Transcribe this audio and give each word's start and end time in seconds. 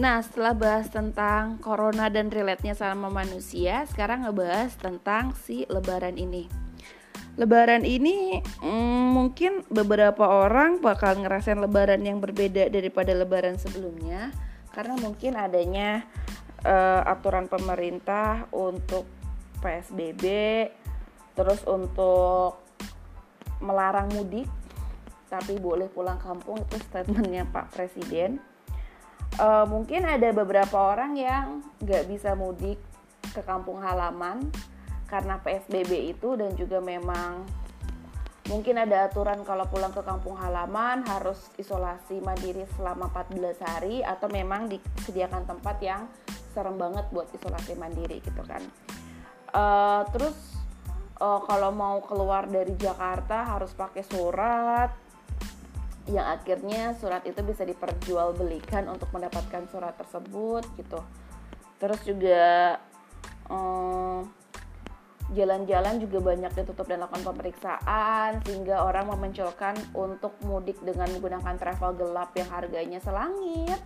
Nah, 0.00 0.24
setelah 0.24 0.56
bahas 0.56 0.88
tentang 0.88 1.60
corona 1.60 2.08
dan 2.08 2.32
relate-nya 2.32 2.72
sama 2.72 3.12
manusia, 3.12 3.84
sekarang 3.84 4.24
ngebahas 4.24 4.72
tentang 4.80 5.36
si 5.36 5.68
lebaran 5.68 6.16
ini. 6.16 6.48
Lebaran 7.36 7.84
ini 7.84 8.40
mm, 8.40 9.04
mungkin 9.12 9.60
beberapa 9.68 10.24
orang 10.24 10.80
bakal 10.80 11.20
ngerasain 11.20 11.60
lebaran 11.60 12.00
yang 12.00 12.16
berbeda 12.16 12.72
daripada 12.72 13.12
lebaran 13.12 13.60
sebelumnya 13.60 14.32
karena 14.72 14.96
mungkin 14.96 15.36
adanya 15.36 16.08
uh, 16.64 17.04
aturan 17.04 17.44
pemerintah 17.52 18.48
untuk 18.56 19.04
PSBB 19.60 20.24
terus 21.36 21.60
untuk 21.68 22.64
melarang 23.60 24.08
mudik 24.16 24.48
tapi 25.28 25.60
boleh 25.60 25.92
pulang 25.92 26.18
kampung 26.18 26.58
itu 26.58 26.76
statementnya 26.88 27.46
Pak 27.46 27.76
Presiden 27.76 28.49
uh, 29.38 29.66
mungkin 29.68 30.08
ada 30.08 30.32
beberapa 30.34 30.74
orang 30.74 31.14
yang 31.14 31.62
nggak 31.84 32.10
bisa 32.10 32.34
mudik 32.34 32.80
ke 33.30 33.44
kampung 33.46 33.78
halaman 33.78 34.50
karena 35.06 35.38
PSBB 35.42 36.16
itu 36.16 36.34
dan 36.34 36.54
juga 36.58 36.82
memang 36.82 37.46
mungkin 38.50 38.82
ada 38.82 39.06
aturan 39.06 39.46
kalau 39.46 39.62
pulang 39.70 39.94
ke 39.94 40.02
kampung 40.02 40.34
halaman 40.34 41.06
harus 41.06 41.38
isolasi 41.54 42.18
mandiri 42.18 42.66
selama 42.74 43.06
14 43.14 43.62
hari 43.62 43.96
atau 44.02 44.26
memang 44.26 44.66
disediakan 44.66 45.46
tempat 45.46 45.76
yang 45.78 46.10
serem 46.50 46.74
banget 46.74 47.06
buat 47.14 47.30
isolasi 47.30 47.78
mandiri 47.78 48.18
gitu 48.18 48.42
kan. 48.42 48.62
Uh, 49.50 50.02
terus 50.14 50.34
uh, 51.22 51.42
kalau 51.46 51.70
mau 51.70 52.02
keluar 52.02 52.50
dari 52.50 52.74
Jakarta 52.74 53.54
harus 53.54 53.70
pakai 53.74 54.02
surat 54.02 54.90
yang 56.08 56.24
akhirnya 56.24 56.96
surat 56.96 57.20
itu 57.28 57.44
bisa 57.44 57.66
diperjualbelikan 57.68 58.88
untuk 58.88 59.12
mendapatkan 59.12 59.68
surat 59.68 59.92
tersebut 60.00 60.64
gitu. 60.80 61.00
Terus 61.76 62.00
juga 62.04 62.76
jalan 63.50 64.28
jalan-jalan 65.30 66.02
juga 66.02 66.18
banyak 66.34 66.52
ditutup 66.58 66.90
dan 66.90 67.06
lakukan 67.06 67.22
pemeriksaan 67.22 68.42
sehingga 68.42 68.82
orang 68.82 69.14
memunculkan 69.14 69.78
untuk 69.94 70.34
mudik 70.42 70.78
dengan 70.82 71.06
menggunakan 71.14 71.54
travel 71.54 71.94
gelap 71.94 72.34
yang 72.34 72.50
harganya 72.50 72.98
selangit. 72.98 73.78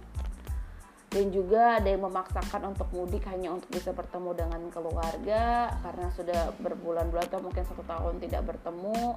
Dan 1.12 1.30
juga 1.30 1.78
ada 1.78 1.86
yang 1.86 2.02
memaksakan 2.10 2.74
untuk 2.74 2.90
mudik 2.90 3.22
hanya 3.30 3.54
untuk 3.54 3.70
bisa 3.70 3.94
bertemu 3.94 4.34
dengan 4.34 4.66
keluarga 4.72 5.70
karena 5.84 6.08
sudah 6.10 6.50
berbulan-bulan 6.58 7.30
atau 7.30 7.38
mungkin 7.38 7.62
satu 7.62 7.86
tahun 7.86 8.18
tidak 8.18 8.42
bertemu. 8.50 9.14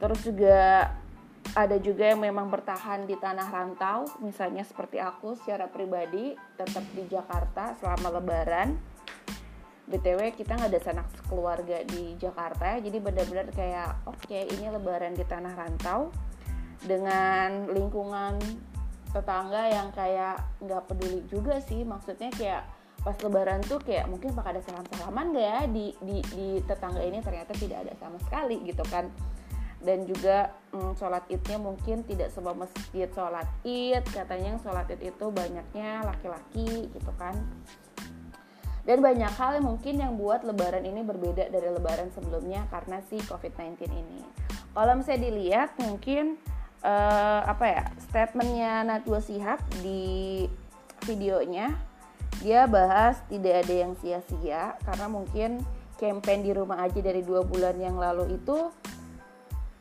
Terus 0.00 0.20
juga 0.24 0.60
ada 1.52 1.76
juga 1.76 2.08
yang 2.08 2.24
memang 2.24 2.48
bertahan 2.48 3.04
di 3.04 3.14
tanah 3.20 3.52
rantau, 3.52 4.08
misalnya 4.24 4.64
seperti 4.64 4.98
aku 4.98 5.36
secara 5.36 5.68
pribadi 5.68 6.32
tetap 6.56 6.82
di 6.96 7.04
Jakarta 7.06 7.76
selama 7.76 8.18
Lebaran. 8.18 8.74
BTW 9.84 10.32
kita 10.32 10.56
nggak 10.56 10.72
ada 10.72 10.80
sanak 10.80 11.08
keluarga 11.28 11.84
di 11.84 12.16
Jakarta 12.16 12.80
jadi 12.80 13.04
benar-benar 13.04 13.52
kayak 13.52 14.08
oke 14.08 14.16
okay, 14.24 14.48
ini 14.48 14.72
Lebaran 14.72 15.12
di 15.12 15.28
tanah 15.28 15.52
rantau 15.52 16.08
dengan 16.80 17.68
lingkungan 17.68 18.40
tetangga 19.12 19.68
yang 19.68 19.92
kayak 19.92 20.40
nggak 20.64 20.82
peduli 20.88 21.20
juga 21.30 21.60
sih, 21.62 21.86
maksudnya 21.86 22.32
kayak 22.34 22.64
pas 23.04 23.14
lebaran 23.20 23.60
tuh 23.60 23.76
kayak 23.84 24.08
mungkin 24.08 24.32
bakal 24.32 24.56
ada 24.56 24.64
salam-salaman 24.64 25.36
gak 25.36 25.44
ya 25.44 25.60
di, 25.68 25.92
di, 26.00 26.16
di 26.32 26.48
tetangga 26.64 27.04
ini? 27.04 27.20
Ternyata 27.20 27.52
tidak 27.52 27.84
ada 27.84 27.92
sama 28.00 28.16
sekali 28.24 28.64
gitu 28.64 28.80
kan 28.88 29.12
dan 29.84 30.08
juga 30.08 30.50
mm, 30.72 30.96
sholat 30.96 31.28
idnya 31.28 31.60
mungkin 31.60 32.02
tidak 32.08 32.32
semua 32.32 32.56
masjid 32.56 33.06
sholat 33.12 33.46
id. 33.62 34.02
Katanya 34.08 34.56
yang 34.56 34.60
sholat 34.64 34.88
id 34.88 35.12
itu 35.12 35.26
banyaknya 35.28 36.02
laki-laki 36.02 36.88
gitu 36.90 37.12
kan. 37.20 37.36
Dan 38.84 39.00
banyak 39.00 39.32
hal 39.32 39.60
yang 39.60 39.66
mungkin 39.68 39.94
yang 39.96 40.12
buat 40.20 40.44
lebaran 40.44 40.84
ini 40.84 41.00
berbeda 41.04 41.48
dari 41.48 41.68
lebaran 41.72 42.12
sebelumnya 42.12 42.68
karena 42.68 43.00
si 43.08 43.16
covid-19 43.24 43.88
ini. 43.88 44.20
Kalau 44.76 44.92
misalnya 44.96 45.30
dilihat 45.30 45.70
mungkin 45.80 46.36
uh, 46.84 47.40
apa 47.48 47.64
ya 47.64 47.84
statementnya 47.96 48.84
Najwa 48.84 49.20
Sihab 49.24 49.60
di 49.80 50.44
videonya 51.08 51.72
dia 52.44 52.68
bahas 52.68 53.24
tidak 53.32 53.64
ada 53.64 53.74
yang 53.88 53.92
sia-sia 53.96 54.76
karena 54.84 55.06
mungkin 55.08 55.64
campaign 55.96 56.44
di 56.44 56.52
rumah 56.52 56.84
aja 56.84 57.00
dari 57.00 57.24
dua 57.24 57.40
bulan 57.40 57.78
yang 57.80 57.96
lalu 57.96 58.36
itu 58.36 58.68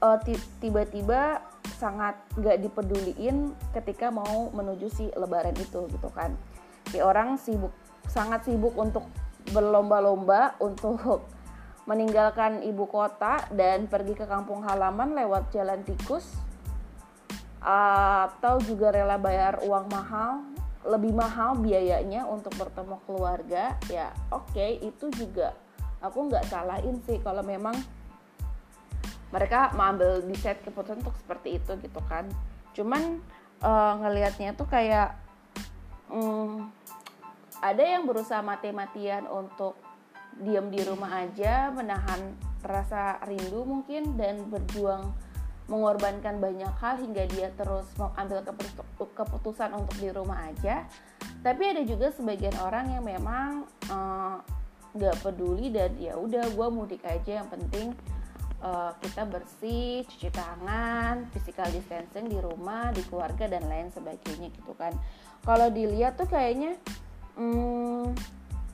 uh, 0.04 0.20
tiba-tiba 0.60 1.40
sangat 1.80 2.20
gak 2.36 2.60
dipeduliin 2.60 3.56
ketika 3.72 4.12
mau 4.12 4.52
menuju 4.52 4.88
si 4.92 5.08
lebaran 5.16 5.56
itu 5.56 5.88
gitu 5.88 6.10
kan. 6.12 6.36
Kayak 6.92 7.16
orang 7.16 7.30
sibuk 7.40 7.72
sangat 8.12 8.44
sibuk 8.44 8.76
untuk 8.76 9.08
berlomba-lomba 9.56 10.60
untuk 10.60 11.24
meninggalkan 11.90 12.64
ibu 12.64 12.88
kota 12.88 13.48
dan 13.56 13.88
pergi 13.88 14.16
ke 14.16 14.28
kampung 14.28 14.64
halaman 14.68 15.16
lewat 15.16 15.52
jalan 15.56 15.84
tikus 15.84 16.36
atau 17.64 18.60
juga 18.60 18.92
rela 18.92 19.16
bayar 19.16 19.64
uang 19.64 19.88
mahal 19.88 20.44
lebih 20.84 21.16
mahal 21.16 21.56
biayanya 21.56 22.28
untuk 22.28 22.52
bertemu 22.60 23.00
keluarga 23.08 23.80
ya 23.88 24.12
oke 24.36 24.52
okay, 24.52 24.84
itu 24.84 25.08
juga 25.16 25.56
aku 26.04 26.28
nggak 26.28 26.46
salahin 26.52 27.00
sih. 27.08 27.18
Kalau 27.24 27.42
memang 27.42 27.74
mereka 29.34 29.74
mengambil 29.74 30.22
decide 30.30 30.62
keputusan 30.62 31.02
untuk 31.02 31.18
seperti 31.18 31.58
itu 31.58 31.74
gitu 31.82 32.02
kan. 32.06 32.30
Cuman 32.78 33.18
uh, 33.66 33.94
ngelihatnya 34.06 34.54
tuh 34.54 34.70
kayak 34.70 35.18
um, 36.14 36.70
ada 37.58 37.82
yang 37.82 38.06
berusaha 38.06 38.46
mati-matian 38.46 39.26
untuk 39.26 39.74
diam 40.38 40.70
di 40.70 40.82
rumah 40.86 41.26
aja 41.26 41.74
menahan 41.74 42.38
rasa 42.62 43.22
rindu 43.26 43.66
mungkin 43.66 44.18
dan 44.18 44.50
berjuang 44.50 45.14
mengorbankan 45.68 46.44
banyak 46.44 46.70
hal 46.80 47.00
hingga 47.00 47.24
dia 47.32 47.48
terus 47.56 47.88
mengambil 47.96 48.44
keputusan 49.16 49.72
untuk 49.74 49.96
di 49.98 50.10
rumah 50.12 50.52
aja. 50.52 50.84
Tapi 51.40 51.64
ada 51.76 51.84
juga 51.88 52.12
sebagian 52.12 52.56
orang 52.60 52.92
yang 52.92 53.04
memang 53.04 53.68
eh, 53.88 54.36
nggak 54.96 55.16
uh, 55.16 55.22
peduli 55.24 55.72
dan 55.72 55.96
ya 55.96 56.20
udah 56.20 56.52
gue 56.52 56.68
mudik 56.68 57.04
aja 57.08 57.44
yang 57.44 57.48
penting 57.48 57.96
uh, 58.64 58.92
kita 59.04 59.28
bersih, 59.28 60.08
cuci 60.08 60.32
tangan, 60.32 61.28
physical 61.36 61.68
distancing 61.70 62.32
di 62.32 62.40
rumah, 62.40 62.90
di 62.96 63.04
keluarga 63.06 63.46
dan 63.46 63.68
lain 63.68 63.92
sebagainya 63.92 64.50
gitu 64.56 64.74
kan. 64.80 64.96
Kalau 65.44 65.68
dilihat 65.70 66.16
tuh 66.16 66.26
kayaknya 66.32 66.80
hmm, 67.36 68.16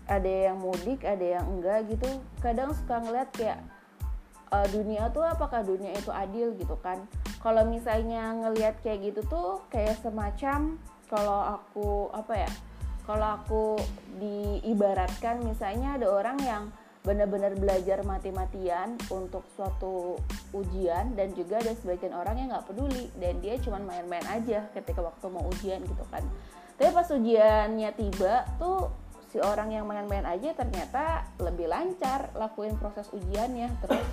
ada 0.05 0.53
yang 0.53 0.57
mudik, 0.61 1.01
ada 1.01 1.41
yang 1.41 1.45
enggak 1.49 1.89
gitu. 1.89 2.07
Kadang 2.39 2.71
suka 2.77 3.01
ngeliat 3.01 3.29
kayak 3.33 3.59
uh, 4.53 4.67
dunia 4.69 5.09
tuh 5.09 5.25
apakah 5.25 5.65
dunia 5.65 5.91
itu 5.97 6.13
adil 6.13 6.53
gitu 6.55 6.77
kan. 6.79 7.01
Kalau 7.41 7.65
misalnya 7.65 8.35
ngelihat 8.35 8.79
kayak 8.85 9.13
gitu 9.13 9.21
tuh 9.25 9.63
kayak 9.73 9.97
semacam 10.05 10.77
kalau 11.09 11.57
aku 11.57 12.13
apa 12.13 12.45
ya? 12.45 12.51
Kalau 13.09 13.41
aku 13.41 13.63
diibaratkan 14.21 15.41
misalnya 15.41 15.97
ada 15.97 16.13
orang 16.13 16.37
yang 16.45 16.63
benar-benar 16.99 17.55
belajar 17.55 18.03
mati-matian 18.03 18.99
untuk 19.07 19.47
suatu 19.55 20.19
ujian 20.51 21.15
dan 21.15 21.31
juga 21.31 21.63
ada 21.63 21.71
sebagian 21.79 22.11
orang 22.11 22.35
yang 22.43 22.47
nggak 22.51 22.67
peduli 22.67 23.07
dan 23.15 23.39
dia 23.39 23.55
cuma 23.63 23.79
main-main 23.79 24.25
aja 24.27 24.67
ketika 24.75 24.99
waktu 24.99 25.25
mau 25.31 25.47
ujian 25.47 25.79
gitu 25.79 26.03
kan. 26.11 26.21
Tapi 26.75 26.91
pas 26.91 27.07
ujiannya 27.07 27.89
tiba 27.95 28.43
tuh 28.59 28.91
si 29.31 29.39
orang 29.39 29.71
yang 29.71 29.87
main-main 29.87 30.27
aja 30.27 30.51
ternyata 30.57 31.27
lebih 31.39 31.71
lancar 31.71 32.35
lakuin 32.35 32.75
proses 32.75 33.07
ujiannya. 33.15 33.71
Terus 33.83 34.03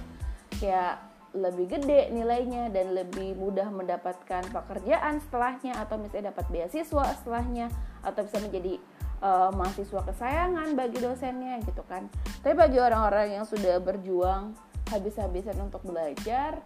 kayak 0.63 1.17
lebih 1.37 1.69
gede 1.69 2.09
nilainya 2.15 2.73
dan 2.73 2.97
lebih 2.97 3.37
mudah 3.37 3.69
mendapatkan 3.69 4.47
pekerjaan 4.49 5.21
setelahnya 5.21 5.77
atau 5.77 6.01
misalnya 6.01 6.33
dapat 6.33 6.49
beasiswa 6.49 7.13
setelahnya 7.21 7.69
atau 8.01 8.25
bisa 8.25 8.41
menjadi 8.41 8.81
uh, 9.21 9.51
mahasiswa 9.53 10.01
kesayangan 10.05 10.75
bagi 10.77 10.99
dosennya 11.01 11.61
gitu 11.65 11.83
kan. 11.87 12.09
Tapi 12.43 12.55
bagi 12.57 12.79
orang-orang 12.81 13.41
yang 13.41 13.45
sudah 13.49 13.81
berjuang 13.81 14.57
habis-habisan 14.91 15.59
untuk 15.59 15.83
belajar 15.83 16.63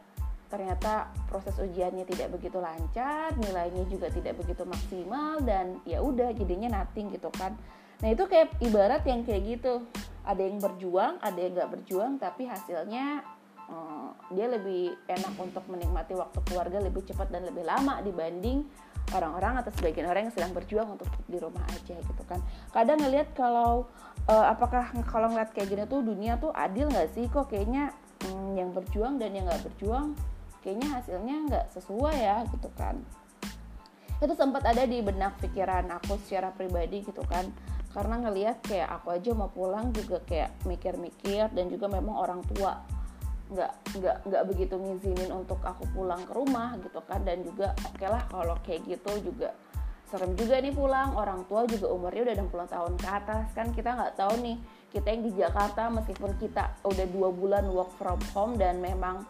ternyata 0.51 1.15
proses 1.31 1.55
ujiannya 1.63 2.03
tidak 2.11 2.35
begitu 2.35 2.59
lancar 2.59 3.31
nilainya 3.39 3.87
juga 3.87 4.11
tidak 4.11 4.35
begitu 4.43 4.67
maksimal 4.67 5.39
dan 5.47 5.79
ya 5.87 6.03
udah 6.03 6.35
jadinya 6.35 6.83
nothing 6.83 7.07
gitu 7.15 7.31
kan. 7.39 7.55
Nah 8.03 8.09
itu 8.11 8.27
kayak 8.27 8.59
ibarat 8.59 9.07
yang 9.07 9.23
kayak 9.23 9.47
gitu. 9.47 9.87
Ada 10.27 10.43
yang 10.43 10.59
berjuang 10.59 11.23
ada 11.23 11.39
yang 11.39 11.55
nggak 11.55 11.71
berjuang 11.71 12.19
tapi 12.19 12.51
hasilnya 12.51 13.23
hmm, 13.71 14.35
dia 14.35 14.47
lebih 14.51 14.99
enak 15.07 15.35
untuk 15.39 15.65
menikmati 15.71 16.19
waktu 16.19 16.39
keluarga 16.51 16.83
lebih 16.83 17.07
cepat 17.07 17.31
dan 17.31 17.47
lebih 17.47 17.63
lama 17.63 18.03
dibanding 18.03 18.67
orang-orang 19.11 19.61
atau 19.61 19.71
sebagian 19.75 20.07
orang 20.07 20.31
yang 20.31 20.35
sedang 20.35 20.53
berjuang 20.55 20.95
untuk 20.95 21.11
di 21.27 21.39
rumah 21.41 21.63
aja 21.69 21.99
gitu 21.99 22.23
kan. 22.29 22.39
Kadang 22.71 23.03
ngelihat 23.03 23.35
kalau 23.35 23.91
uh, 24.31 24.47
apakah 24.51 24.95
kalau 25.11 25.33
ngeliat 25.33 25.51
kayak 25.51 25.69
gini 25.71 25.85
tuh 25.91 26.01
dunia 26.05 26.39
tuh 26.39 26.55
adil 26.55 26.87
nggak 26.87 27.11
sih? 27.17 27.27
Kok 27.27 27.51
kayaknya 27.51 27.91
hmm, 28.27 28.55
yang 28.55 28.71
berjuang 28.71 29.19
dan 29.19 29.35
yang 29.35 29.47
nggak 29.51 29.63
berjuang 29.67 30.15
kayaknya 30.61 30.89
hasilnya 30.93 31.37
nggak 31.49 31.67
sesuai 31.75 32.17
ya 32.17 32.37
gitu 32.53 32.71
kan. 32.77 33.01
Itu 34.21 34.37
sempat 34.37 34.69
ada 34.69 34.85
di 34.85 35.01
benak 35.01 35.41
pikiran 35.41 35.89
aku 35.97 36.21
secara 36.23 36.53
pribadi 36.53 37.03
gitu 37.03 37.25
kan. 37.25 37.49
Karena 37.91 38.23
ngelihat 38.23 38.63
kayak 38.63 38.87
aku 39.01 39.19
aja 39.19 39.35
mau 39.35 39.51
pulang 39.51 39.91
juga 39.91 40.23
kayak 40.23 40.63
mikir-mikir 40.63 41.51
dan 41.51 41.67
juga 41.67 41.91
memang 41.91 42.15
orang 42.15 42.41
tua 42.55 43.00
nggak 43.51 43.73
nggak 43.99 44.17
nggak 44.31 44.43
begitu 44.47 44.75
ngizinin 44.79 45.31
untuk 45.35 45.59
aku 45.67 45.85
pulang 45.91 46.23
ke 46.25 46.33
rumah 46.33 46.79
gitu 46.79 47.03
kan. 47.05 47.21
Dan 47.27 47.43
juga 47.43 47.75
oke 47.83 47.99
okay 47.99 48.09
lah 48.09 48.23
kalau 48.31 48.57
kayak 48.63 48.87
gitu 48.87 49.31
juga 49.31 49.51
serem 50.11 50.35
juga 50.39 50.59
nih 50.63 50.75
pulang. 50.75 51.15
Orang 51.19 51.47
tua 51.51 51.67
juga 51.67 51.91
umurnya 51.91 52.31
udah 52.31 52.37
60 52.47 52.75
tahun 52.75 52.93
ke 52.99 53.09
atas 53.11 53.47
kan. 53.55 53.67
Kita 53.75 53.91
nggak 53.99 54.15
tahu 54.19 54.35
nih 54.43 54.57
kita 54.91 55.07
yang 55.11 55.23
di 55.23 55.33
Jakarta 55.39 55.87
meskipun 55.91 56.35
kita 56.39 56.75
udah 56.83 57.07
dua 57.15 57.29
bulan 57.31 57.65
work 57.71 57.95
from 57.95 58.19
home 58.35 58.59
dan 58.59 58.83
memang 58.83 59.23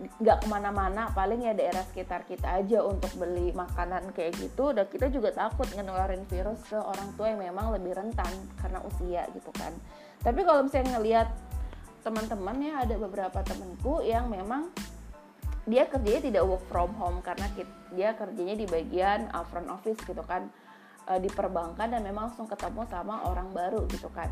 nggak 0.00 0.40
ke 0.40 0.46
mana-mana 0.48 1.12
paling 1.12 1.44
ya 1.44 1.52
daerah 1.52 1.84
sekitar 1.84 2.24
kita 2.24 2.56
aja 2.56 2.80
untuk 2.80 3.12
beli 3.20 3.52
makanan 3.52 4.10
kayak 4.16 4.32
gitu. 4.40 4.72
Dan 4.72 4.88
kita 4.88 5.12
juga 5.12 5.30
takut 5.34 5.68
ngeluarin 5.70 6.24
virus 6.24 6.64
ke 6.66 6.78
orang 6.78 7.12
tua 7.14 7.30
yang 7.30 7.40
memang 7.44 7.76
lebih 7.76 7.92
rentan 7.92 8.32
karena 8.58 8.80
usia 8.80 9.28
gitu 9.36 9.52
kan. 9.52 9.76
Tapi 10.20 10.40
kalau 10.44 10.64
misalnya 10.64 10.96
ngelihat 11.00 11.28
teman-teman 12.00 12.56
ya 12.60 12.82
ada 12.82 12.94
beberapa 12.96 13.40
temanku 13.44 14.00
yang 14.04 14.28
memang 14.28 14.72
dia 15.68 15.86
kerjanya 15.86 16.22
tidak 16.24 16.44
work 16.48 16.64
from 16.66 16.90
home 16.96 17.20
karena 17.20 17.46
dia 17.92 18.16
kerjanya 18.16 18.56
di 18.56 18.66
bagian 18.66 19.28
uh, 19.30 19.44
front 19.46 19.68
office 19.68 20.00
gitu 20.02 20.24
kan. 20.24 20.48
Uh, 21.08 21.16
di 21.16 21.32
perbankan 21.32 21.90
dan 21.90 22.04
memang 22.04 22.30
langsung 22.30 22.46
ketemu 22.46 22.86
sama 22.86 23.24
orang 23.26 23.50
baru 23.50 23.88
gitu 23.88 24.12
kan. 24.12 24.30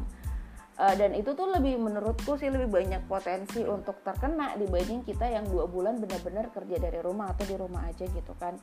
Uh, 0.78 0.94
dan 0.94 1.10
itu 1.16 1.34
tuh 1.34 1.50
lebih 1.50 1.74
menurutku 1.74 2.38
sih 2.38 2.54
lebih 2.54 2.70
banyak 2.70 3.02
potensi 3.10 3.66
untuk 3.66 3.98
terkena 4.06 4.54
dibanding 4.54 5.02
kita 5.02 5.26
yang 5.26 5.42
dua 5.50 5.66
bulan 5.66 5.98
benar-benar 5.98 6.54
kerja 6.54 6.78
dari 6.78 7.02
rumah 7.02 7.34
atau 7.34 7.44
di 7.50 7.56
rumah 7.58 7.82
aja 7.90 8.06
gitu 8.06 8.30
kan. 8.38 8.54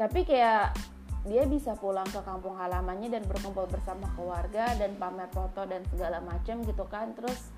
Tapi 0.00 0.24
kayak 0.24 0.72
dia 1.28 1.44
bisa 1.46 1.76
pulang 1.76 2.08
ke 2.08 2.18
kampung 2.24 2.56
halamannya 2.56 3.12
dan 3.12 3.22
berkumpul 3.28 3.68
bersama 3.68 4.08
keluarga 4.16 4.72
dan 4.74 4.96
pamer 4.96 5.28
foto 5.30 5.68
dan 5.68 5.84
segala 5.92 6.24
macam 6.24 6.64
gitu 6.64 6.88
kan. 6.88 7.12
Terus 7.14 7.52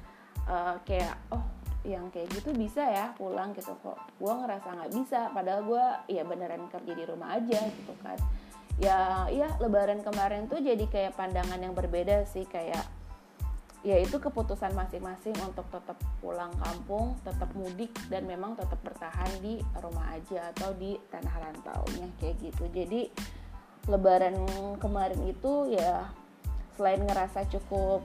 uh, 0.48 0.76
kayak 0.84 1.14
oh 1.32 1.44
yang 1.84 2.08
kayak 2.08 2.32
gitu 2.32 2.56
bisa 2.56 2.80
ya 2.80 3.12
pulang 3.20 3.52
gitu 3.52 3.76
kok 3.84 4.00
gue 4.16 4.32
ngerasa 4.32 4.68
nggak 4.72 4.92
bisa 4.96 5.28
padahal 5.36 5.60
gue 5.68 5.86
ya 6.16 6.24
beneran 6.24 6.64
kerja 6.72 6.92
di 6.96 7.04
rumah 7.04 7.36
aja 7.36 7.60
gitu 7.60 7.92
kan 8.00 8.16
ya 8.80 9.28
iya 9.28 9.52
lebaran 9.60 10.00
kemarin 10.00 10.48
tuh 10.48 10.64
jadi 10.64 10.82
kayak 10.88 11.12
pandangan 11.14 11.60
yang 11.60 11.76
berbeda 11.76 12.24
sih 12.24 12.48
kayak 12.48 12.88
ya 13.84 14.00
itu 14.00 14.16
keputusan 14.16 14.72
masing-masing 14.72 15.36
untuk 15.44 15.68
tetap 15.68 16.00
pulang 16.24 16.48
kampung, 16.56 17.20
tetap 17.20 17.52
mudik 17.52 17.92
dan 18.08 18.24
memang 18.24 18.56
tetap 18.56 18.80
bertahan 18.80 19.28
di 19.44 19.60
rumah 19.76 20.08
aja 20.16 20.56
atau 20.56 20.72
di 20.72 20.96
tanah 21.12 21.36
rantaunya 21.36 22.08
kayak 22.16 22.40
gitu. 22.40 22.64
Jadi 22.72 23.12
lebaran 23.84 24.40
kemarin 24.80 25.20
itu 25.28 25.76
ya 25.76 26.08
selain 26.80 27.04
ngerasa 27.04 27.44
cukup 27.52 28.00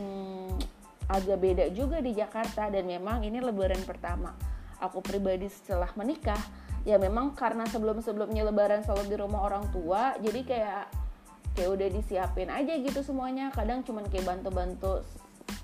hmm, 0.00 0.56
agak 1.08 1.40
beda 1.40 1.64
juga 1.72 2.04
di 2.04 2.12
Jakarta 2.12 2.68
dan 2.68 2.84
memang 2.84 3.24
ini 3.24 3.40
lebaran 3.40 3.80
pertama. 3.88 4.36
Aku 4.78 5.00
pribadi 5.00 5.48
setelah 5.48 5.88
menikah 5.96 6.38
ya 6.86 7.00
memang 7.00 7.34
karena 7.34 7.66
sebelum-sebelumnya 7.66 8.46
lebaran 8.46 8.86
selalu 8.86 9.04
di 9.10 9.16
rumah 9.18 9.42
orang 9.42 9.66
tua 9.74 10.14
jadi 10.22 10.40
kayak 10.46 10.84
kayak 11.58 11.70
udah 11.74 11.88
disiapin 11.90 12.48
aja 12.52 12.72
gitu 12.78 13.00
semuanya. 13.02 13.50
Kadang 13.50 13.82
cuman 13.82 14.06
kayak 14.06 14.28
bantu-bantu 14.28 15.02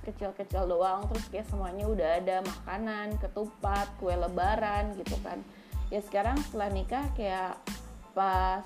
kecil-kecil 0.04 0.64
doang 0.68 1.04
terus 1.12 1.28
kayak 1.28 1.48
semuanya 1.48 1.84
udah 1.88 2.08
ada 2.20 2.36
makanan 2.44 3.16
ketupat 3.20 3.86
kue 4.00 4.16
lebaran 4.16 4.96
gitu 4.96 5.14
kan. 5.20 5.38
Ya 5.92 6.00
sekarang 6.00 6.40
setelah 6.48 6.72
nikah 6.72 7.04
kayak 7.14 7.60
pas 8.16 8.64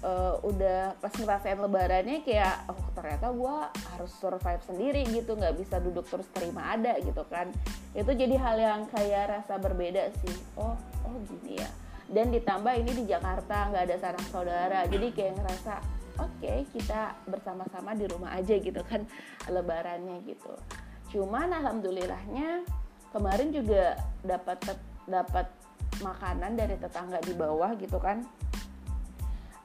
uh, 0.00 0.36
udah 0.44 0.96
pas 0.98 1.12
ngerasain 1.12 1.58
lebarannya 1.60 2.24
kayak 2.24 2.68
oh 2.72 2.80
ternyata 2.96 3.32
gue 3.32 3.56
harus 3.94 4.12
survive 4.16 4.62
sendiri 4.64 5.02
gitu 5.08 5.36
nggak 5.36 5.56
bisa 5.60 5.76
duduk 5.80 6.04
terus 6.08 6.28
terima 6.32 6.74
ada 6.74 6.96
gitu 7.00 7.22
kan. 7.28 7.52
Itu 7.92 8.12
jadi 8.12 8.36
hal 8.36 8.56
yang 8.58 8.82
kayak 8.88 9.40
rasa 9.40 9.60
berbeda 9.60 10.12
sih. 10.24 10.36
Oh 10.56 10.76
oh 11.04 11.14
gini 11.28 11.60
ya. 11.60 11.70
Dan 12.10 12.34
ditambah 12.34 12.74
ini 12.74 12.92
di 12.92 13.04
Jakarta 13.06 13.70
nggak 13.70 13.84
ada 13.86 13.96
sanak 14.00 14.26
saudara 14.34 14.80
jadi 14.90 15.06
kayak 15.14 15.34
ngerasa 15.38 15.74
oke 16.18 16.36
okay, 16.42 16.66
kita 16.74 17.14
bersama-sama 17.30 17.94
di 17.94 18.04
rumah 18.10 18.34
aja 18.34 18.58
gitu 18.58 18.80
kan 18.84 19.06
lebarannya 19.54 20.24
gitu. 20.26 20.52
Cuman 21.10 21.50
alhamdulillahnya 21.54 22.64
kemarin 23.10 23.50
juga 23.50 23.98
dapat 24.22 24.58
dapat 25.06 25.46
makanan 25.98 26.54
dari 26.56 26.78
tetangga 26.78 27.18
di 27.20 27.34
bawah 27.34 27.74
gitu 27.76 27.98
kan 27.98 28.22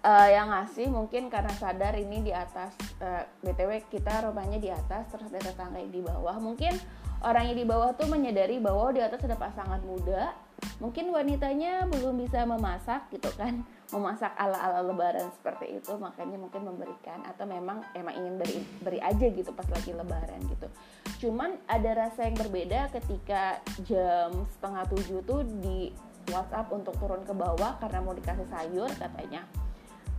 uh, 0.05 0.29
yang 0.29 0.53
ngasih 0.53 0.87
mungkin 0.93 1.33
karena 1.33 1.51
sadar 1.57 1.97
ini 1.97 2.21
di 2.21 2.31
atas 2.31 2.77
uh, 3.01 3.25
btw 3.41 3.81
kita 3.89 4.29
rumahnya 4.29 4.61
di 4.61 4.69
atas 4.69 5.09
terus 5.09 5.33
ada 5.33 5.41
tetangga 5.41 5.81
yang 5.81 5.91
di 5.91 6.01
bawah. 6.05 6.37
Mungkin 6.37 6.77
orangnya 7.25 7.55
di 7.57 7.65
bawah 7.65 7.97
tuh 7.97 8.05
menyadari 8.05 8.61
bahwa 8.61 8.93
di 8.93 9.01
atas 9.01 9.25
ada 9.25 9.35
pasangan 9.35 9.81
muda. 9.81 10.37
Mungkin 10.79 11.11
wanitanya 11.11 11.83
belum 11.89 12.21
bisa 12.21 12.45
memasak 12.47 13.09
gitu 13.11 13.27
kan. 13.35 13.65
Memasak 13.93 14.33
ala-ala 14.33 14.81
lebaran 14.81 15.29
seperti 15.29 15.77
itu 15.77 15.93
makanya 16.01 16.41
mungkin 16.41 16.65
memberikan. 16.65 17.21
Atau 17.27 17.45
memang 17.45 17.85
emang 17.93 18.15
ingin 18.17 18.33
beri 18.39 18.57
beri 18.81 18.99
aja 19.01 19.25
gitu 19.29 19.51
pas 19.51 19.67
lagi 19.69 19.91
lebaran 19.93 20.41
gitu. 20.47 20.67
Cuman 21.27 21.59
ada 21.69 22.07
rasa 22.07 22.25
yang 22.25 22.37
berbeda 22.39 22.89
ketika 22.93 23.61
jam 23.85 24.47
setengah 24.57 24.83
tujuh 24.89 25.19
tuh 25.27 25.41
di 25.61 25.93
WhatsApp 26.33 26.73
untuk 26.73 26.97
turun 26.97 27.21
ke 27.21 27.33
bawah 27.37 27.77
karena 27.77 28.01
mau 28.01 28.17
dikasih 28.17 28.49
sayur 28.49 28.89
katanya 28.97 29.45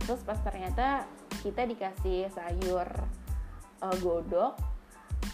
terus 0.07 0.23
pas 0.23 0.39
ternyata 0.39 1.03
kita 1.43 1.67
dikasih 1.67 2.31
sayur 2.31 2.87
uh, 3.83 3.95
godok 3.99 4.55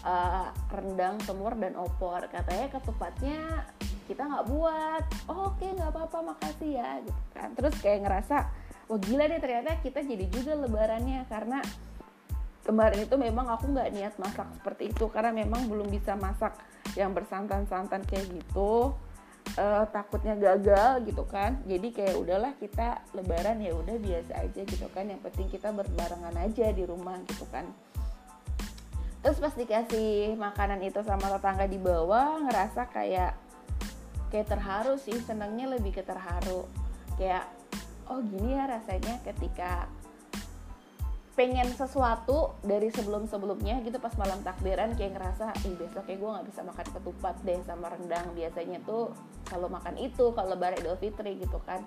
uh, 0.02 0.50
rendang 0.74 1.22
semur 1.22 1.54
dan 1.54 1.78
opor. 1.78 2.26
Katanya 2.26 2.66
ketupatnya 2.74 3.38
kita 4.10 4.26
nggak 4.26 4.46
buat. 4.50 5.04
Oh, 5.30 5.54
oke 5.54 5.62
okay, 5.62 5.70
nggak 5.72 5.90
apa-apa 5.94 6.34
makasih 6.34 6.82
ya 6.82 7.00
gitu 7.06 7.22
kan. 7.32 7.54
Terus 7.54 7.74
kayak 7.78 8.02
ngerasa 8.02 8.36
wah 8.90 8.98
gila 9.00 9.24
deh 9.30 9.40
ternyata 9.40 9.78
kita 9.80 10.02
jadi 10.02 10.26
juga 10.28 10.52
lebarannya. 10.58 11.24
Karena 11.30 11.62
kemarin 12.66 13.06
itu 13.06 13.16
memang 13.16 13.46
aku 13.48 13.70
nggak 13.70 13.92
niat 13.92 14.14
masak 14.18 14.48
seperti 14.58 14.90
itu 14.90 15.06
karena 15.12 15.30
memang 15.30 15.68
belum 15.68 15.88
bisa 15.92 16.16
masak 16.16 16.56
yang 16.96 17.12
bersantan-santan 17.12 18.02
kayak 18.08 18.24
gitu 18.32 18.96
uh, 19.56 19.84
takutnya 19.88 20.34
gagal 20.34 21.04
gitu 21.06 21.24
kan. 21.28 21.60
Jadi 21.68 21.92
kayak 21.94 22.16
udahlah 22.18 22.52
kita 22.58 23.04
lebaran 23.12 23.60
ya 23.60 23.72
udah 23.76 23.96
biasa 24.00 24.32
aja 24.40 24.60
gitu 24.64 24.86
kan. 24.90 25.08
Yang 25.08 25.20
penting 25.30 25.46
kita 25.52 25.68
berbarengan 25.70 26.34
aja 26.40 26.66
di 26.72 26.84
rumah 26.84 27.20
gitu 27.28 27.46
kan. 27.52 27.68
Terus 29.24 29.40
pas 29.40 29.54
dikasih 29.56 30.36
makanan 30.36 30.84
itu 30.84 31.00
sama 31.00 31.32
tetangga 31.32 31.64
di 31.64 31.80
bawah 31.80 32.44
ngerasa 32.44 32.92
kayak 32.92 33.32
kayak 34.28 34.48
terharu 34.50 35.00
sih. 35.00 35.16
Senangnya 35.24 35.72
lebih 35.72 35.96
ke 35.96 36.02
terharu. 36.04 36.68
Kayak 37.16 37.48
oh 38.12 38.20
gini 38.20 38.58
ya 38.58 38.68
rasanya 38.68 39.22
ketika 39.24 39.88
pengen 41.34 41.66
sesuatu 41.74 42.54
dari 42.62 42.94
sebelum-sebelumnya 42.94 43.82
gitu 43.82 43.98
pas 43.98 44.14
malam 44.14 44.38
takbiran 44.46 44.94
kayak 44.94 45.18
ngerasa 45.18 45.50
ih 45.66 45.74
besok 45.74 46.06
kayak 46.06 46.22
gue 46.22 46.30
nggak 46.30 46.46
bisa 46.46 46.62
makan 46.62 46.86
ketupat 46.94 47.34
deh 47.42 47.58
sama 47.66 47.90
rendang. 47.90 48.30
Biasanya 48.38 48.78
tuh 48.86 49.10
kalau 49.50 49.66
makan 49.66 49.98
itu 49.98 50.30
kalau 50.30 50.54
lebaran 50.54 50.78
idul 50.78 50.94
fitri 50.94 51.34
gitu 51.42 51.58
kan. 51.66 51.82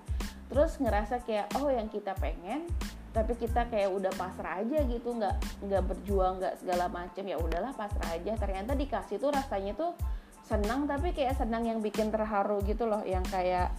Terus 0.51 0.75
ngerasa 0.84 1.24
kayak 1.24 1.56
oh 1.63 1.72
yang 1.72 1.88
kita 1.88 2.12
pengen 2.20 2.68
tapi 3.16 3.39
kita 3.39 3.72
kayak 3.72 3.88
udah 3.88 4.12
pasrah 4.13 4.62
aja 4.62 4.84
gitu 4.84 5.16
nggak 5.16 5.63
nggak 5.63 5.84
berjuang 5.96 6.44
nggak 6.44 6.56
segala 6.60 6.92
macem. 6.92 7.24
Ya 7.24 7.39
udahlah 7.39 7.72
pasrah 7.72 8.20
aja. 8.20 8.36
Ternyata 8.36 8.75
dikasih 8.75 9.16
tuh 9.16 9.32
rasanya 9.32 9.80
tuh 9.80 9.96
senang 10.44 10.92
tapi 10.92 11.16
kayak 11.16 11.39
senang 11.39 11.63
yang 11.63 11.80
bikin 11.80 12.12
terharu 12.12 12.60
gitu 12.68 12.84
loh. 12.84 13.00
Yang 13.08 13.32
kayak 13.32 13.72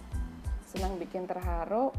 senang 0.65 0.97
bikin 0.97 1.29
terharu 1.29 1.93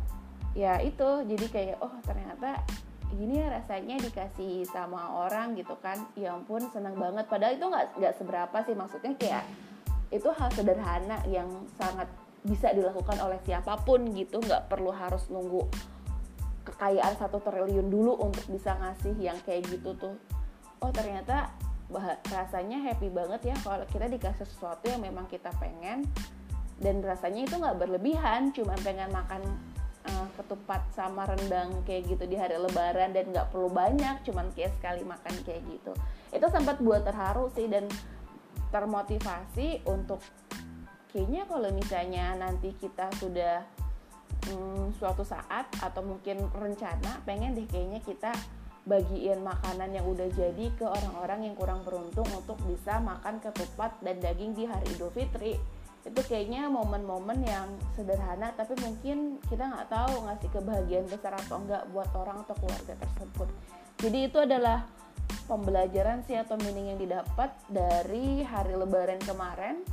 ya 0.58 0.82
itu. 0.82 1.22
Jadi 1.30 1.46
kayak 1.54 1.78
oh 1.86 1.94
ternyata 2.02 2.66
gini 3.14 3.42
ya 3.42 3.48
rasanya 3.50 3.98
dikasih 3.98 4.66
sama 4.70 5.26
orang 5.26 5.58
gitu 5.58 5.74
kan. 5.82 5.98
Ya 6.14 6.34
ampun 6.38 6.66
senang 6.70 6.98
banget. 6.98 7.26
Padahal 7.26 7.58
itu 7.58 7.66
nggak 7.66 7.86
nggak 7.98 8.14
seberapa 8.18 8.58
sih. 8.66 8.76
Maksudnya 8.78 9.14
kayak 9.18 9.44
itu 10.10 10.30
hal 10.30 10.50
sederhana 10.54 11.22
yang 11.30 11.50
sangat 11.78 12.10
bisa 12.46 12.74
dilakukan 12.74 13.18
oleh 13.22 13.42
siapa 13.46 13.82
pun 13.82 14.10
gitu. 14.14 14.42
Nggak 14.42 14.70
perlu 14.70 14.94
harus 14.94 15.26
nunggu 15.30 15.66
kekayaan 16.70 17.18
satu 17.18 17.42
triliun 17.42 17.90
dulu 17.90 18.14
untuk 18.22 18.46
bisa 18.52 18.78
ngasih 18.78 19.16
yang 19.18 19.38
kayak 19.46 19.66
gitu 19.70 19.98
tuh. 19.98 20.16
Oh 20.80 20.94
ternyata 20.94 21.50
rasanya 22.30 22.86
happy 22.86 23.10
banget 23.10 23.50
ya 23.50 23.56
kalau 23.66 23.82
kita 23.90 24.06
dikasih 24.06 24.46
sesuatu 24.46 24.86
yang 24.86 25.02
memang 25.02 25.26
kita 25.26 25.50
pengen. 25.58 26.06
Dan 26.80 27.04
rasanya 27.04 27.44
itu 27.44 27.60
nggak 27.60 27.76
berlebihan 27.76 28.56
cuma 28.56 28.72
pengen 28.80 29.12
makan 29.12 29.44
uh, 30.10 30.28
ketupat 30.38 30.82
sama 30.92 31.30
rendang 31.30 31.86
kayak 31.86 32.10
gitu 32.10 32.26
di 32.26 32.36
hari 32.36 32.58
lebaran 32.58 33.14
dan 33.14 33.30
nggak 33.30 33.54
perlu 33.54 33.70
banyak 33.70 34.26
cuman 34.26 34.50
kayak 34.58 34.74
sekali 34.82 35.06
makan 35.06 35.34
kayak 35.46 35.62
gitu. 35.70 35.94
Itu 36.34 36.48
sempat 36.50 36.82
buat 36.82 37.06
terharu 37.06 37.50
sih 37.54 37.70
dan 37.70 37.86
termotivasi 38.70 39.86
untuk 39.86 40.22
kayaknya 41.10 41.46
kalau 41.50 41.70
misalnya 41.74 42.38
nanti 42.38 42.74
kita 42.78 43.10
sudah 43.18 43.66
hmm, 44.46 44.94
suatu 44.98 45.26
saat 45.26 45.70
atau 45.82 46.02
mungkin 46.06 46.38
rencana 46.54 47.22
pengen 47.26 47.58
deh 47.58 47.66
kayaknya 47.66 48.02
kita 48.06 48.32
bagiin 48.88 49.46
makanan 49.46 49.94
yang 49.94 50.06
udah 50.08 50.30
jadi 50.34 50.66
ke 50.74 50.86
orang-orang 50.86 51.46
yang 51.52 51.56
kurang 51.58 51.86
beruntung 51.86 52.26
untuk 52.34 52.58
bisa 52.66 52.98
makan 52.98 53.38
ketupat 53.38 54.00
dan 54.02 54.18
daging 54.18 54.58
di 54.58 54.66
hari 54.66 54.88
Idul 54.98 55.14
Fitri 55.14 55.60
itu 56.08 56.22
kayaknya 56.32 56.72
momen-momen 56.72 57.44
yang 57.44 57.68
sederhana 57.94 58.56
tapi 58.56 58.72
mungkin 58.80 59.36
kita 59.52 59.68
nggak 59.68 59.92
tahu 59.92 60.26
ngasih 60.26 60.50
kebahagiaan 60.56 61.08
besar 61.12 61.36
atau 61.36 61.60
enggak 61.60 61.84
buat 61.92 62.08
orang 62.16 62.44
atau 62.48 62.56
keluarga 62.56 62.94
tersebut. 62.96 63.50
Jadi 64.00 64.20
itu 64.32 64.38
adalah 64.40 64.88
pembelajaran 65.52 66.24
sih 66.24 66.40
atau 66.40 66.56
meaning 66.62 66.96
yang 66.96 67.00
didapat 67.02 67.52
dari 67.68 68.46
hari 68.48 68.74
lebaran 68.80 69.20
kemarin 69.28 69.84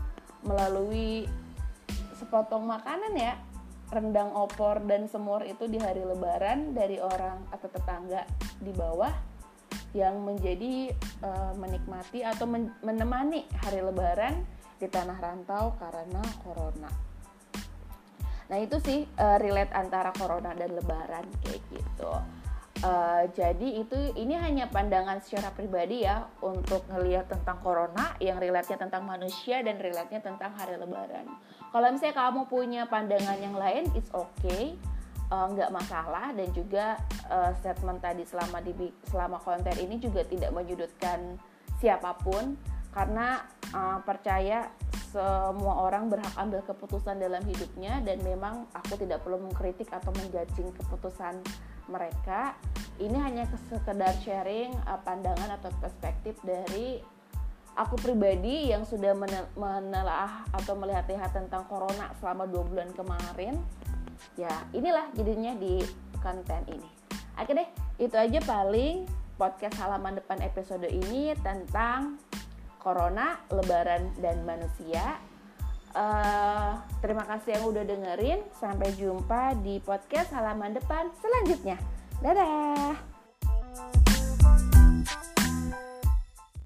melalui 0.46 1.26
sepotong 2.16 2.64
makanan 2.64 3.12
ya 3.18 3.34
rendang 3.90 4.34
opor 4.34 4.82
dan 4.82 5.06
semur 5.06 5.42
itu 5.46 5.70
di 5.70 5.78
hari 5.78 6.02
lebaran 6.02 6.74
dari 6.74 6.98
orang 6.98 7.38
atau 7.54 7.70
tetangga 7.70 8.26
di 8.58 8.74
bawah 8.74 9.12
yang 9.94 10.20
menjadi 10.26 10.90
uh, 11.22 11.54
menikmati 11.56 12.20
atau 12.26 12.44
men 12.44 12.74
menemani 12.82 13.46
hari 13.62 13.80
lebaran 13.80 14.42
di 14.76 14.86
tanah 14.88 15.18
rantau 15.18 15.74
karena 15.80 16.22
corona. 16.44 16.90
Nah 18.46 18.58
itu 18.62 18.76
sih 18.78 19.02
uh, 19.18 19.36
relate 19.42 19.74
antara 19.74 20.14
corona 20.14 20.54
dan 20.54 20.70
lebaran 20.76 21.26
kayak 21.42 21.60
gitu. 21.72 22.12
Uh, 22.84 23.24
jadi 23.32 23.80
itu 23.80 23.96
ini 24.20 24.36
hanya 24.36 24.68
pandangan 24.68 25.16
secara 25.24 25.48
pribadi 25.48 26.04
ya 26.04 26.28
untuk 26.44 26.84
ngelihat 26.92 27.24
tentang 27.24 27.56
corona 27.64 28.12
yang 28.20 28.36
relate-nya 28.36 28.76
tentang 28.76 29.08
manusia 29.08 29.64
dan 29.64 29.80
relate-nya 29.80 30.20
tentang 30.20 30.52
hari 30.52 30.76
lebaran. 30.76 31.24
Kalau 31.72 31.88
misalnya 31.88 32.16
kamu 32.20 32.40
punya 32.52 32.82
pandangan 32.84 33.40
yang 33.40 33.56
lain, 33.56 33.88
it's 33.96 34.12
okay, 34.12 34.76
uh, 35.32 35.46
nggak 35.50 35.72
masalah 35.72 36.36
dan 36.36 36.48
juga 36.52 37.00
uh, 37.32 37.50
statement 37.58 38.04
tadi 38.04 38.28
selama 38.28 38.60
di 38.60 38.72
selama 39.08 39.40
konten 39.40 39.74
ini 39.80 39.96
juga 39.96 40.22
tidak 40.28 40.52
menyudutkan 40.52 41.40
siapa 41.80 42.12
pun 42.20 42.60
karena 42.96 43.44
uh, 43.76 44.00
percaya 44.00 44.72
semua 45.12 45.84
orang 45.84 46.08
berhak 46.08 46.32
ambil 46.40 46.64
keputusan 46.64 47.20
dalam 47.20 47.44
hidupnya 47.44 48.00
dan 48.00 48.20
memang 48.24 48.64
aku 48.72 48.96
tidak 48.96 49.20
perlu 49.20 49.36
mengkritik 49.44 49.92
atau 49.92 50.08
menjudging 50.16 50.72
keputusan 50.80 51.44
mereka. 51.92 52.56
Ini 52.96 53.16
hanya 53.20 53.44
sekedar 53.68 54.16
sharing 54.24 54.72
uh, 54.88 54.96
pandangan 55.04 55.60
atau 55.60 55.68
perspektif 55.76 56.40
dari 56.40 57.04
aku 57.76 58.00
pribadi 58.00 58.72
yang 58.72 58.88
sudah 58.88 59.12
menelaah 59.52 60.48
atau 60.56 60.72
melihat-lihat 60.80 61.36
tentang 61.36 61.68
corona 61.68 62.16
selama 62.16 62.48
dua 62.48 62.64
bulan 62.64 62.88
kemarin. 62.96 63.60
Ya 64.40 64.52
inilah 64.72 65.12
jadinya 65.12 65.52
di 65.52 65.84
konten 66.24 66.64
ini. 66.72 66.88
Oke 67.36 67.52
deh 67.52 67.68
itu 68.00 68.16
aja 68.16 68.40
paling 68.48 69.04
podcast 69.36 69.76
halaman 69.76 70.16
depan 70.16 70.40
episode 70.40 70.88
ini 70.88 71.36
tentang 71.44 72.16
corona 72.86 73.42
lebaran 73.50 74.14
dan 74.22 74.46
manusia 74.46 75.18
Uh, 75.96 76.76
terima 77.00 77.24
kasih 77.24 77.56
yang 77.56 77.72
udah 77.72 77.84
dengerin. 77.88 78.44
Sampai 78.52 78.92
jumpa 79.00 79.56
di 79.64 79.80
podcast 79.80 80.28
halaman 80.36 80.76
depan 80.76 81.08
selanjutnya. 81.24 81.80
Dadah. 82.20 83.15